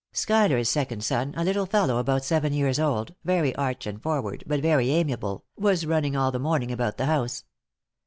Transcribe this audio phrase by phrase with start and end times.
[0.13, 4.59] Schuyler's second son, a little fellow about seven years old, very arch and forward, but
[4.59, 7.43] very amiable, was running all the morning about the house.